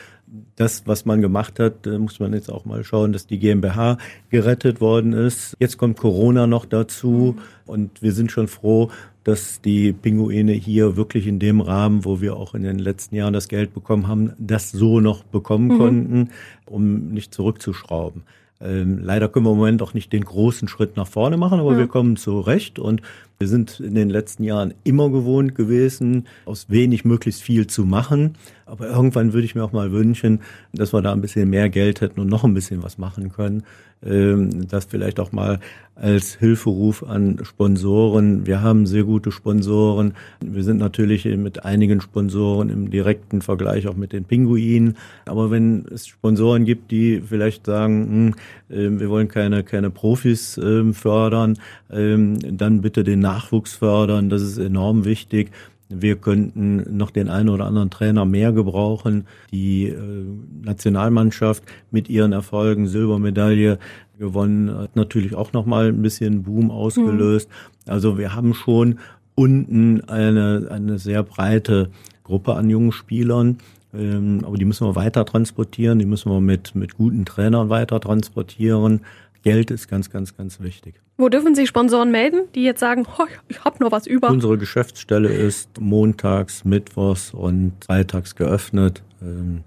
[0.56, 3.98] das, was man gemacht hat, muss man jetzt auch mal schauen, dass die GmbH
[4.30, 5.56] gerettet worden ist.
[5.60, 8.90] Jetzt kommt Corona noch dazu und wir sind schon froh,
[9.24, 13.32] dass die Pinguine hier wirklich in dem Rahmen, wo wir auch in den letzten Jahren
[13.32, 15.78] das Geld bekommen haben, das so noch bekommen mhm.
[15.78, 16.30] konnten,
[16.66, 18.22] um nicht zurückzuschrauben.
[18.60, 21.72] Ähm, leider können wir im Moment auch nicht den großen Schritt nach vorne machen, aber
[21.72, 21.78] ja.
[21.78, 23.02] wir kommen zurecht und
[23.44, 28.36] wir sind in den letzten Jahren immer gewohnt gewesen, aus wenig möglichst viel zu machen.
[28.64, 30.40] Aber irgendwann würde ich mir auch mal wünschen,
[30.72, 33.64] dass wir da ein bisschen mehr Geld hätten und noch ein bisschen was machen können.
[34.02, 35.60] Ähm, das vielleicht auch mal
[35.94, 38.46] als Hilferuf an Sponsoren.
[38.46, 40.14] Wir haben sehr gute Sponsoren.
[40.40, 44.96] Wir sind natürlich mit einigen Sponsoren im direkten Vergleich auch mit den Pinguinen.
[45.24, 48.34] Aber wenn es Sponsoren gibt, die vielleicht sagen,
[48.70, 51.58] hm, äh, wir wollen keine, keine Profis ähm, fördern,
[51.92, 54.30] ähm, dann bitte den Nachwuchs fördern.
[54.30, 55.50] Das ist enorm wichtig.
[55.88, 59.26] Wir könnten noch den einen oder anderen Trainer mehr gebrauchen.
[59.52, 60.24] Die äh,
[60.62, 63.78] Nationalmannschaft mit ihren Erfolgen, Silbermedaille
[64.18, 67.48] gewonnen, hat natürlich auch noch mal ein bisschen Boom ausgelöst.
[67.50, 67.92] Mhm.
[67.92, 68.98] Also wir haben schon
[69.34, 71.90] unten eine, eine sehr breite
[72.22, 73.58] Gruppe an jungen Spielern.
[73.92, 78.00] Ähm, aber die müssen wir weiter transportieren, die müssen wir mit, mit guten Trainern weiter
[78.00, 79.00] transportieren.
[79.44, 80.94] Geld ist ganz, ganz, ganz wichtig.
[81.18, 84.30] Wo dürfen Sie Sponsoren melden, die jetzt sagen, oh, ich habe noch was über?
[84.30, 89.02] Unsere Geschäftsstelle ist montags, mittwochs und freitags geöffnet.
[89.20, 89.62] Ähm,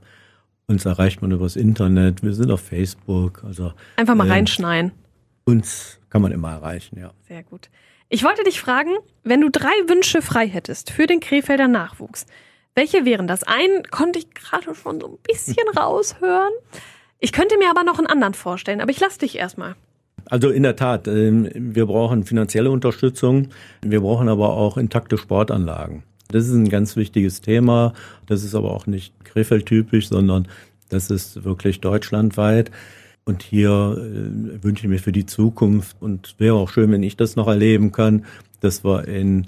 [0.65, 2.23] uns erreicht man übers Internet.
[2.23, 3.43] Wir sind auf Facebook.
[3.45, 4.91] Also einfach mal äh, reinschneien.
[5.45, 7.11] Uns kann man immer erreichen, ja.
[7.27, 7.69] Sehr gut.
[8.09, 12.25] Ich wollte dich fragen, wenn du drei Wünsche frei hättest für den Krefelder Nachwuchs,
[12.73, 13.43] welche wären das?
[13.43, 16.53] Einen konnte ich gerade schon so ein bisschen raushören.
[17.19, 19.75] Ich könnte mir aber noch einen anderen vorstellen, aber ich lasse dich erstmal.
[20.30, 23.49] Also in der Tat, ähm, wir brauchen finanzielle Unterstützung,
[23.82, 26.03] wir brauchen aber auch intakte Sportanlagen.
[26.30, 27.93] Das ist ein ganz wichtiges Thema.
[28.25, 30.47] Das ist aber auch nicht Krefeld-typisch, sondern
[30.89, 32.71] das ist wirklich deutschlandweit.
[33.25, 37.17] Und hier äh, wünsche ich mir für die Zukunft und wäre auch schön, wenn ich
[37.17, 38.25] das noch erleben kann,
[38.62, 39.47] dass wir in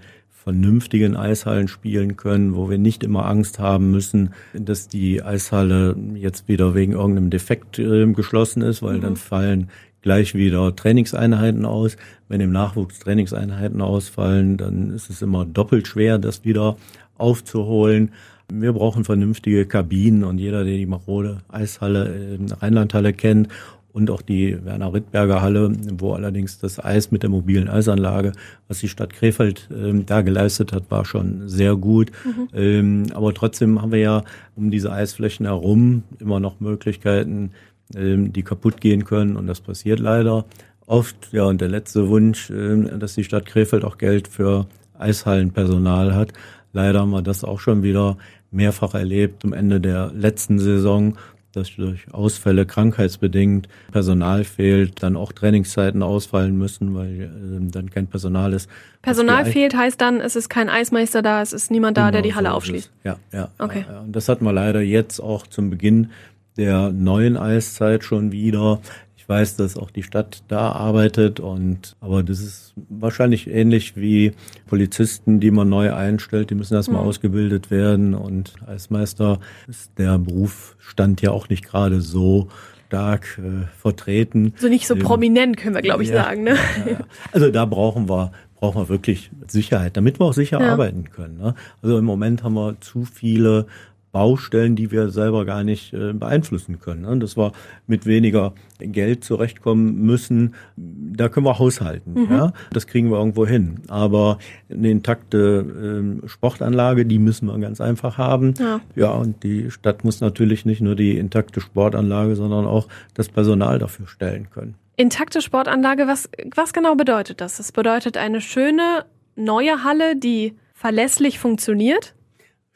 [0.49, 6.47] vernünftigen Eishallen spielen können, wo wir nicht immer Angst haben müssen, dass die Eishalle jetzt
[6.47, 9.01] wieder wegen irgendeinem Defekt äh, geschlossen ist, weil mhm.
[9.01, 9.69] dann fallen
[10.01, 11.97] gleich wieder Trainingseinheiten aus.
[12.29, 16.77] Wenn im Nachwuchs Trainingseinheiten ausfallen, dann ist es immer doppelt schwer, das wieder
[17.19, 18.11] aufzuholen.
[18.51, 23.49] Wir brauchen vernünftige Kabinen und jeder, der die marode Eishalle in Rheinlandhalle kennt
[23.91, 28.33] und auch die Werner Rittberger Halle, wo allerdings das Eis mit der mobilen Eisanlage,
[28.67, 32.11] was die Stadt Krefeld ähm, da geleistet hat, war schon sehr gut.
[32.23, 32.47] Mhm.
[32.53, 34.23] Ähm, aber trotzdem haben wir ja
[34.55, 37.51] um diese Eisflächen herum immer noch Möglichkeiten,
[37.95, 40.45] ähm, die kaputt gehen können und das passiert leider
[40.85, 41.29] oft.
[41.31, 46.33] Ja, und der letzte Wunsch, ähm, dass die Stadt Krefeld auch Geld für Eishallenpersonal hat.
[46.73, 48.17] Leider haben wir das auch schon wieder
[48.51, 51.17] mehrfach erlebt am Ende der letzten Saison,
[51.53, 58.07] dass durch Ausfälle krankheitsbedingt Personal fehlt, dann auch Trainingszeiten ausfallen müssen, weil äh, dann kein
[58.07, 58.69] Personal ist.
[59.01, 62.21] Personal fehlt heißt dann, es ist kein Eismeister da, es ist niemand da, genau, der
[62.21, 62.91] die Halle so aufschließt.
[63.03, 63.49] Ja, ja.
[63.57, 63.85] Okay.
[63.87, 66.11] Ja, und das hatten wir leider jetzt auch zum Beginn
[66.57, 68.81] der neuen Eiszeit schon wieder.
[69.29, 74.31] Ich weiß, dass auch die Stadt da arbeitet und aber das ist wahrscheinlich ähnlich wie
[74.65, 77.09] Polizisten, die man neu einstellt, die müssen erstmal mhm.
[77.09, 82.47] ausgebildet werden und als Meister ist der Beruf stand ja auch nicht gerade so
[82.87, 84.55] stark äh, vertreten.
[84.57, 86.41] So nicht so ähm, prominent, können wir, glaube ich, ja, sagen.
[86.41, 86.55] Ne?
[86.87, 86.99] Ja, ja.
[87.31, 91.37] Also da brauchen wir brauchen wir wirklich Sicherheit, damit wir auch sicher arbeiten können.
[91.37, 91.55] Ne?
[91.81, 93.67] Also im Moment haben wir zu viele
[94.11, 97.01] Baustellen, die wir selber gar nicht äh, beeinflussen können.
[97.01, 97.17] Ne?
[97.19, 97.51] Das war
[97.85, 100.55] mit weniger Geld zurechtkommen müssen.
[100.75, 102.13] Da können wir haushalten.
[102.13, 102.31] Mhm.
[102.31, 102.53] Ja?
[102.71, 103.81] Das kriegen wir irgendwo hin.
[103.87, 108.53] Aber eine intakte äh, Sportanlage, die müssen wir ganz einfach haben.
[108.59, 108.81] Ja.
[108.95, 113.79] ja, und die Stadt muss natürlich nicht nur die intakte Sportanlage, sondern auch das Personal
[113.79, 114.75] dafür stellen können.
[114.95, 117.57] Intakte Sportanlage, was, was genau bedeutet das?
[117.57, 122.15] Das bedeutet eine schöne neue Halle, die verlässlich funktioniert?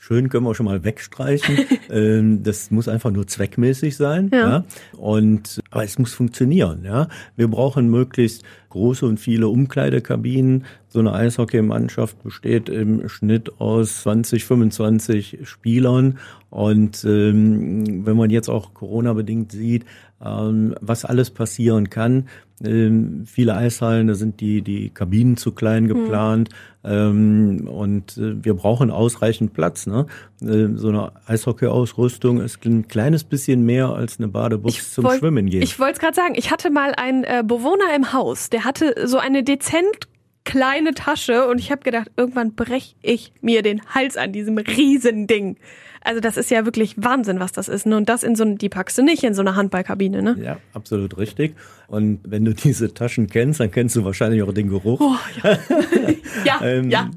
[0.06, 1.60] Schön können wir schon mal wegstreichen.
[1.90, 4.32] Ähm, das muss einfach nur zweckmäßig sein.
[4.34, 4.50] Ja.
[4.50, 4.66] ja.
[4.98, 6.84] Und aber es muss funktionieren.
[6.84, 7.08] Ja.
[7.36, 10.66] Wir brauchen möglichst große und viele Umkleidekabinen.
[10.88, 16.18] So eine Eishockeymannschaft besteht im Schnitt aus 20, 25 Spielern.
[16.50, 19.86] Und ähm, wenn man jetzt auch Corona-bedingt sieht,
[20.24, 22.28] ähm, was alles passieren kann,
[22.64, 25.94] ähm, viele Eishallen, da sind die, die Kabinen zu klein hm.
[25.94, 26.50] geplant.
[26.50, 27.66] Mhm.
[27.70, 29.88] und äh, wir brauchen ausreichend Platz.
[29.88, 30.06] Ne?
[30.42, 35.50] Äh, so eine Eishockeyausrüstung ist ein kleines bisschen mehr als eine Badebuchs zum wollt, Schwimmen
[35.50, 35.62] gehen.
[35.62, 39.08] Ich wollte es gerade sagen, ich hatte mal einen äh, Bewohner im Haus, der hatte
[39.08, 40.10] so eine dezent
[40.44, 45.58] kleine Tasche und ich habe gedacht, irgendwann brech ich mir den Hals an diesem Riesending.
[46.04, 47.86] Also das ist ja wirklich Wahnsinn, was das ist.
[47.86, 47.98] Ne?
[47.98, 50.36] Und das in so die packst du nicht in so eine Handballkabine, ne?
[50.40, 51.56] Ja, absolut richtig.
[51.88, 55.00] Und wenn du diese Taschen kennst, dann kennst du wahrscheinlich auch den Geruch.
[55.00, 55.58] Oh, ja,
[56.46, 57.12] ja, ähm, ja,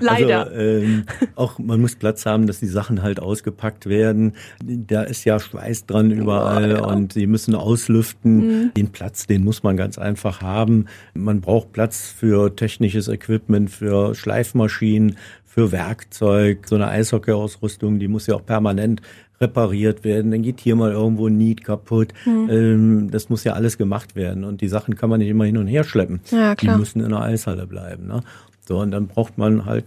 [0.00, 0.46] leider.
[0.46, 4.34] Also, ähm, auch man muss Platz haben, dass die Sachen halt ausgepackt werden.
[4.62, 6.84] Da ist ja Schweiß dran überall oh, ja.
[6.84, 8.36] und sie müssen auslüften.
[8.36, 8.74] Mhm.
[8.74, 10.86] Den Platz, den muss man ganz einfach haben.
[11.14, 15.16] Man braucht Platz für technisches Equipment, für Schleifmaschinen,
[15.54, 16.66] für Werkzeug.
[16.66, 19.00] So eine Eishockeyausrüstung, die muss ja auch permanent
[19.40, 20.32] repariert werden.
[20.32, 22.12] Dann geht hier mal irgendwo ein Niet kaputt.
[22.26, 23.08] Mhm.
[23.12, 24.42] Das muss ja alles gemacht werden.
[24.42, 26.18] Und die Sachen kann man nicht immer hin und her schleppen.
[26.32, 26.56] Ja.
[26.56, 28.08] Die müssen in der Eishalle bleiben.
[28.08, 28.22] Ne?
[28.66, 29.84] So, und dann braucht man halt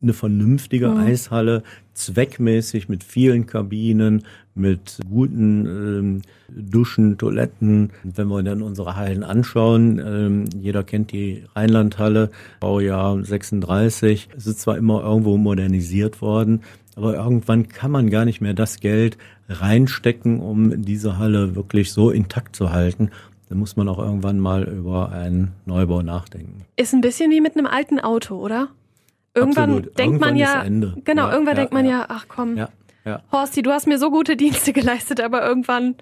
[0.00, 0.96] eine vernünftige mhm.
[0.96, 4.22] Eishalle, zweckmäßig mit vielen Kabinen,
[4.54, 7.90] mit guten ähm, Duschen, Toiletten.
[8.02, 14.28] Wenn wir dann unsere Hallen anschauen, ähm, jeder kennt die Rheinlandhalle, Baujahr 36.
[14.36, 16.62] Es ist zwar immer irgendwo modernisiert worden,
[16.96, 19.16] aber irgendwann kann man gar nicht mehr das Geld
[19.48, 23.10] reinstecken, um diese Halle wirklich so intakt zu halten.
[23.48, 26.64] Da muss man auch irgendwann mal über einen Neubau nachdenken.
[26.76, 28.68] Ist ein bisschen wie mit einem alten Auto, oder?
[29.34, 29.98] Irgendwann Absolut.
[29.98, 30.62] denkt irgendwann man ja,
[31.04, 32.56] genau, ja, irgendwann ja, denkt man ja, ja ach komm,
[33.04, 33.22] ja, ja.
[33.32, 35.96] Horsti, du hast mir so gute Dienste geleistet, aber irgendwann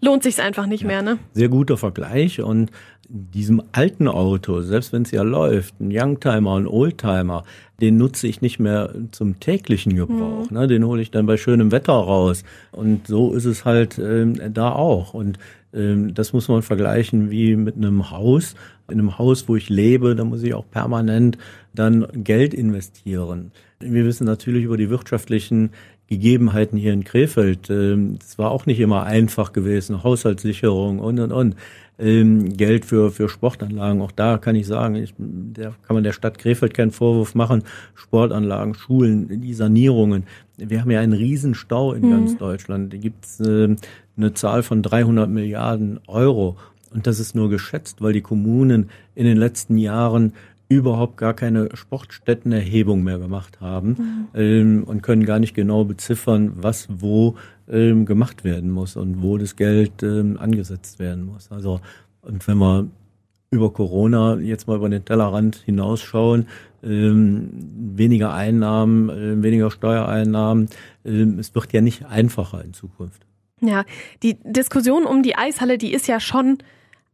[0.00, 1.18] lohnt sich's einfach nicht mehr, ne?
[1.32, 2.70] Sehr guter Vergleich und
[3.08, 7.44] diesem alten Auto, selbst wenn es ja läuft, ein Youngtimer, ein Oldtimer,
[7.80, 10.50] den nutze ich nicht mehr zum täglichen Gebrauch.
[10.50, 10.56] Mhm.
[10.56, 10.66] Ne?
[10.66, 12.42] Den hole ich dann bei schönem Wetter raus.
[12.72, 15.14] Und so ist es halt ähm, da auch.
[15.14, 15.38] Und
[15.74, 18.54] ähm, das muss man vergleichen wie mit einem Haus.
[18.88, 21.38] In einem Haus, wo ich lebe, da muss ich auch permanent
[21.74, 23.52] dann Geld investieren.
[23.78, 25.70] Wir wissen natürlich über die wirtschaftlichen
[26.08, 27.68] Gegebenheiten hier in Krefeld.
[27.70, 31.56] Ähm, es war auch nicht immer einfach gewesen, Haushaltssicherung und und und.
[31.98, 36.12] Ähm, Geld für, für Sportanlagen, auch da kann ich sagen, ich, da kann man der
[36.12, 37.62] Stadt Krefeld keinen Vorwurf machen.
[37.94, 40.24] Sportanlagen, Schulen, die Sanierungen.
[40.58, 42.10] Wir haben ja einen Riesenstau in mhm.
[42.10, 42.92] ganz Deutschland.
[42.92, 43.74] Da gibt es äh,
[44.16, 46.56] eine Zahl von 300 Milliarden Euro.
[46.92, 50.34] Und das ist nur geschätzt, weil die Kommunen in den letzten Jahren
[50.68, 54.26] überhaupt gar keine Sportstättenerhebung mehr gemacht haben mhm.
[54.34, 57.36] ähm, und können gar nicht genau beziffern, was wo
[57.68, 61.50] ähm, gemacht werden muss und wo das Geld ähm, angesetzt werden muss.
[61.50, 61.80] Also
[62.22, 62.88] und wenn wir
[63.50, 66.48] über Corona jetzt mal über den Tellerrand hinausschauen,
[66.82, 67.50] ähm,
[67.94, 70.68] weniger Einnahmen, äh, weniger Steuereinnahmen,
[71.04, 73.22] ähm, es wird ja nicht einfacher in Zukunft.
[73.60, 73.84] Ja,
[74.22, 76.58] die Diskussion um die Eishalle, die ist ja schon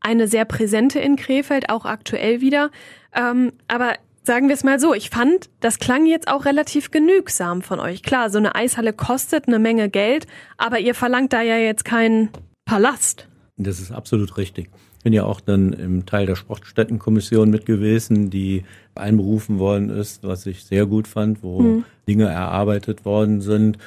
[0.03, 2.71] eine sehr präsente in Krefeld, auch aktuell wieder.
[3.15, 7.63] Ähm, aber sagen wir es mal so, ich fand, das klang jetzt auch relativ genügsam
[7.63, 8.03] von euch.
[8.03, 10.27] Klar, so eine Eishalle kostet eine Menge Geld,
[10.59, 12.31] aber ihr verlangt da ja jetzt keinen
[12.65, 13.29] Palast.
[13.57, 14.71] Das ist absolut richtig.
[14.99, 18.63] Ich bin ja auch dann im Teil der Sportstättenkommission mit gewesen, die
[18.95, 21.85] einberufen worden ist, was ich sehr gut fand, wo hm.
[22.07, 23.79] Dinge erarbeitet worden sind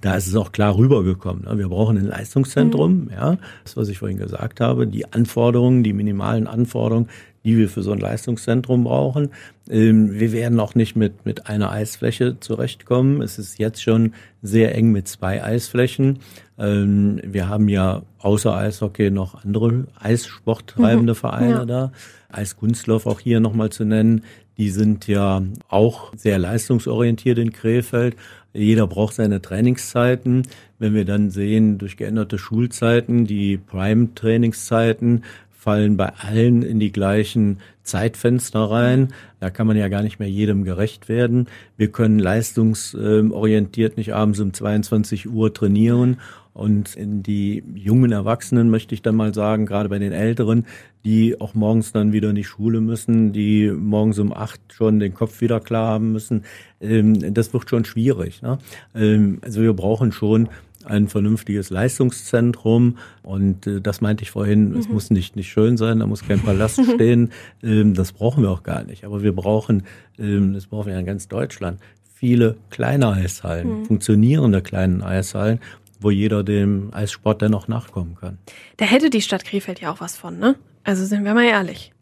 [0.00, 1.44] da ist es auch klar rübergekommen.
[1.44, 1.58] Ne?
[1.58, 3.10] Wir brauchen ein Leistungszentrum, mhm.
[3.10, 7.08] ja, das, was ich vorhin gesagt habe, die Anforderungen, die minimalen Anforderungen,
[7.44, 9.30] die wir für so ein Leistungszentrum brauchen.
[9.68, 13.20] Ähm, wir werden auch nicht mit, mit einer Eisfläche zurechtkommen.
[13.20, 16.20] Es ist jetzt schon sehr eng mit zwei Eisflächen.
[16.58, 21.18] Ähm, wir haben ja außer Eishockey noch andere Eissporttreibende mhm.
[21.18, 21.64] Vereine ja.
[21.66, 21.92] da.
[22.30, 24.22] Eiskunstlauf auch hier nochmal zu nennen.
[24.56, 28.16] Die sind ja auch sehr leistungsorientiert in Krefeld.
[28.54, 30.42] Jeder braucht seine Trainingszeiten.
[30.78, 37.58] Wenn wir dann sehen, durch geänderte Schulzeiten, die Prime-Trainingszeiten fallen bei allen in die gleichen
[37.82, 39.08] Zeitfenster rein.
[39.40, 41.48] Da kann man ja gar nicht mehr jedem gerecht werden.
[41.78, 46.20] Wir können leistungsorientiert nicht abends um 22 Uhr trainieren.
[46.54, 50.66] Und in die jungen Erwachsenen möchte ich dann mal sagen, gerade bei den Älteren,
[51.04, 55.14] die auch morgens dann wieder in die Schule müssen, die morgens um acht schon den
[55.14, 56.44] Kopf wieder klar haben müssen,
[56.80, 58.40] ähm, das wird schon schwierig.
[58.40, 58.58] Ne?
[58.94, 60.48] Ähm, also wir brauchen schon
[60.84, 62.98] ein vernünftiges Leistungszentrum.
[63.22, 64.78] Und äh, das meinte ich vorhin, mhm.
[64.78, 67.32] es muss nicht, nicht schön sein, da muss kein Palast stehen.
[67.62, 69.04] Ähm, das brauchen wir auch gar nicht.
[69.04, 69.84] Aber wir brauchen,
[70.18, 71.80] ähm, das brauchen wir in ganz Deutschland,
[72.14, 73.84] viele kleine Eishallen, mhm.
[73.86, 75.58] funktionierende kleinen Eishallen,
[76.04, 78.38] wo jeder dem Eissport dennoch nachkommen kann.
[78.76, 80.56] Da hätte die Stadt Krefeld ja auch was von, ne?
[80.84, 81.92] Also sind wir mal ehrlich.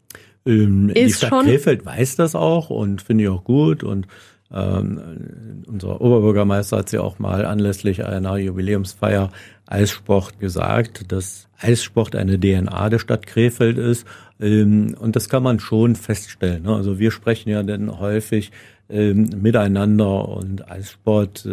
[0.45, 4.07] Ähm, die Stadt Krefeld weiß das auch und finde ich auch gut und
[4.53, 9.31] ähm, unser Oberbürgermeister hat sie auch mal anlässlich einer Jubiläumsfeier
[9.65, 14.05] Eissport gesagt, dass Eissport eine DNA der Stadt Krefeld ist.
[14.39, 16.63] Ähm, und das kann man schon feststellen.
[16.63, 16.75] Ne?
[16.75, 18.51] Also wir sprechen ja dann häufig
[18.89, 21.47] ähm, miteinander und Eissport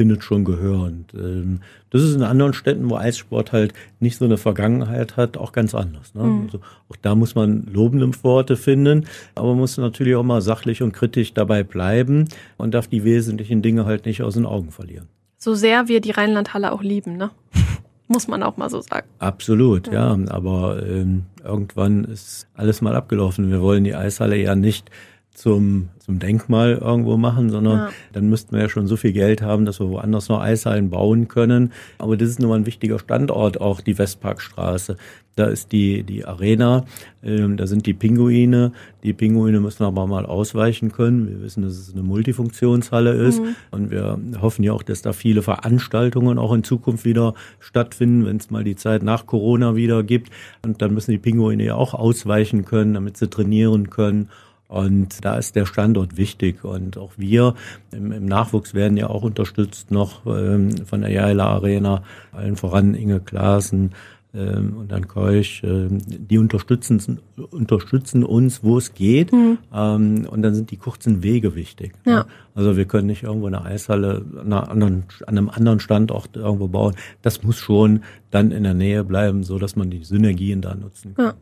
[0.00, 0.84] findet schon Gehör.
[0.84, 1.60] Und ähm,
[1.90, 5.74] das ist in anderen Städten, wo Eissport halt nicht so eine Vergangenheit hat, auch ganz
[5.74, 6.14] anders.
[6.14, 6.22] Ne?
[6.22, 6.42] Mhm.
[6.46, 10.82] Also auch da muss man lobende Worte finden, aber man muss natürlich auch mal sachlich
[10.82, 15.06] und kritisch dabei bleiben und darf die wesentlichen Dinge halt nicht aus den Augen verlieren.
[15.36, 17.30] So sehr wir die Rheinlandhalle auch lieben, ne?
[18.08, 19.06] Muss man auch mal so sagen.
[19.18, 20.16] Absolut, ja.
[20.16, 20.32] ja.
[20.32, 23.50] Aber ähm, irgendwann ist alles mal abgelaufen.
[23.50, 24.90] Wir wollen die Eishalle ja nicht
[25.34, 27.90] zum, zum Denkmal irgendwo machen, sondern ja.
[28.12, 31.28] dann müssten wir ja schon so viel Geld haben, dass wir woanders noch Eishallen bauen
[31.28, 31.72] können.
[31.98, 34.96] Aber das ist nun mal ein wichtiger Standort, auch die Westparkstraße.
[35.36, 36.84] Da ist die, die Arena,
[37.22, 38.72] ähm, da sind die Pinguine.
[39.04, 41.28] Die Pinguine müssen aber mal ausweichen können.
[41.28, 43.40] Wir wissen, dass es eine Multifunktionshalle ist.
[43.40, 43.54] Mhm.
[43.70, 48.36] Und wir hoffen ja auch, dass da viele Veranstaltungen auch in Zukunft wieder stattfinden, wenn
[48.36, 50.30] es mal die Zeit nach Corona wieder gibt.
[50.62, 54.28] Und dann müssen die Pinguine ja auch ausweichen können, damit sie trainieren können.
[54.70, 56.64] Und da ist der Standort wichtig.
[56.64, 57.54] Und auch wir
[57.90, 62.94] im, im Nachwuchs werden ja auch unterstützt noch ähm, von der Jaila Arena, allen voran
[62.94, 63.90] Inge Klaassen
[64.32, 65.62] ähm, und dann Keuch.
[65.64, 67.18] Ähm, die unterstützen,
[67.50, 69.32] unterstützen uns, wo es geht.
[69.32, 69.58] Mhm.
[69.74, 71.94] Ähm, und dann sind die kurzen Wege wichtig.
[72.06, 72.18] Ja.
[72.18, 72.26] Ne?
[72.54, 76.68] Also wir können nicht irgendwo eine Eishalle an, einer anderen, an einem anderen Standort irgendwo
[76.68, 76.94] bauen.
[77.22, 81.14] Das muss schon dann in der Nähe bleiben, so dass man die Synergien da nutzen
[81.16, 81.24] kann.
[81.24, 81.34] Ja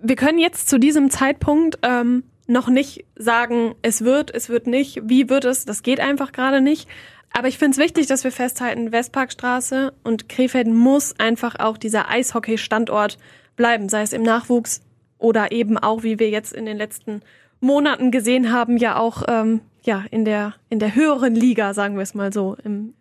[0.00, 5.00] wir können jetzt zu diesem Zeitpunkt ähm, noch nicht sagen, es wird, es wird nicht,
[5.04, 6.88] wie wird es, das geht einfach gerade nicht.
[7.32, 12.10] Aber ich finde es wichtig, dass wir festhalten, Westparkstraße und Krefeld muss einfach auch dieser
[12.10, 13.16] Eishockey-Standort
[13.56, 14.82] bleiben, sei es im Nachwuchs
[15.18, 17.22] oder eben auch, wie wir jetzt in den letzten
[17.60, 22.02] Monaten gesehen haben, ja auch ähm, ja in der in der höheren Liga, sagen wir
[22.02, 22.56] es mal so.
[22.64, 22.94] Im,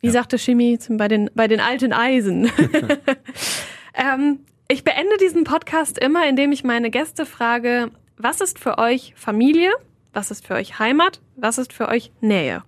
[0.00, 0.12] wie ja.
[0.12, 2.50] sagte Chemie bei den bei den alten Eisen.
[3.94, 9.12] ähm, ich beende diesen Podcast immer, indem ich meine Gäste frage, was ist für euch
[9.16, 9.70] Familie?
[10.12, 11.20] Was ist für euch Heimat?
[11.36, 12.62] Was ist für euch Nähe?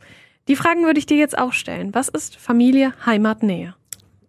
[0.49, 1.95] Die Fragen würde ich dir jetzt auch stellen.
[1.95, 3.75] Was ist Familie, Heimat, Nähe?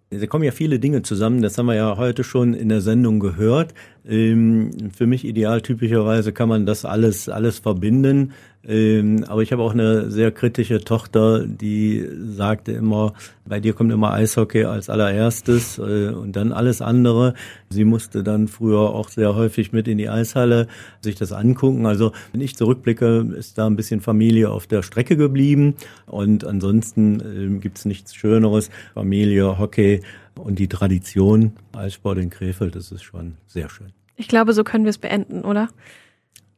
[0.10, 3.20] Da kommen ja viele Dinge zusammen, das haben wir ja heute schon in der Sendung
[3.20, 3.74] gehört.
[4.08, 8.34] Ähm, für mich ideal typischerweise kann man das alles, alles verbinden.
[8.68, 13.14] Ähm, aber ich habe auch eine sehr kritische Tochter, die sagte immer,
[13.46, 17.34] bei dir kommt immer Eishockey als allererstes äh, und dann alles andere.
[17.70, 20.68] Sie musste dann früher auch sehr häufig mit in die Eishalle
[21.00, 21.86] sich das angucken.
[21.86, 27.22] Also wenn ich zurückblicke, ist da ein bisschen Familie auf der Strecke geblieben und ansonsten
[27.56, 28.70] äh, gibt's nichts Schöneres.
[28.94, 30.02] Familie, Hockey
[30.40, 33.94] und die Tradition Eissport in Krefeld, das ist schon sehr schön.
[34.16, 35.70] Ich glaube, so können wir es beenden, oder?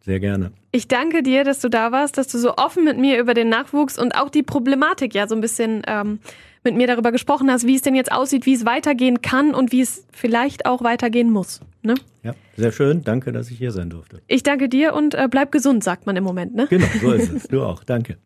[0.02, 0.52] Sehr gerne.
[0.72, 3.50] Ich danke dir, dass du da warst, dass du so offen mit mir über den
[3.50, 6.20] Nachwuchs und auch die Problematik ja so ein bisschen ähm,
[6.64, 9.72] mit mir darüber gesprochen hast, wie es denn jetzt aussieht, wie es weitergehen kann und
[9.72, 11.62] wie es vielleicht auch weitergehen muss.
[11.82, 11.96] Ne?
[12.24, 13.04] Ja, sehr schön.
[13.04, 14.22] Danke, dass ich hier sein durfte.
[14.28, 16.56] Ich danke dir und äh, bleib gesund, sagt man im Moment.
[16.56, 16.68] Ne?
[16.70, 17.44] Genau, so ist es.
[17.50, 17.84] Du auch.
[17.84, 18.18] Danke.